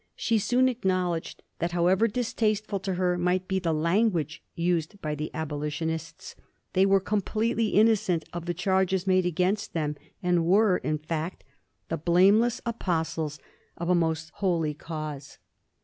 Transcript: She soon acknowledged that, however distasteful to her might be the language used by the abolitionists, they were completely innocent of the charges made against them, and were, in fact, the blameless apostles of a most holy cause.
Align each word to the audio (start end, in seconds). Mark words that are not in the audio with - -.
She 0.15 0.39
soon 0.39 0.67
acknowledged 0.67 1.43
that, 1.59 1.73
however 1.73 2.07
distasteful 2.07 2.79
to 2.79 2.95
her 2.95 3.19
might 3.19 3.47
be 3.47 3.59
the 3.59 3.71
language 3.71 4.41
used 4.55 4.99
by 4.99 5.13
the 5.13 5.29
abolitionists, 5.31 6.35
they 6.73 6.87
were 6.87 6.99
completely 6.99 7.67
innocent 7.67 8.25
of 8.33 8.47
the 8.47 8.53
charges 8.55 9.05
made 9.05 9.27
against 9.27 9.73
them, 9.73 9.95
and 10.23 10.43
were, 10.43 10.77
in 10.77 10.97
fact, 10.97 11.43
the 11.89 11.97
blameless 11.97 12.61
apostles 12.65 13.37
of 13.77 13.89
a 13.89 13.93
most 13.95 14.31
holy 14.37 14.73
cause. 14.73 15.37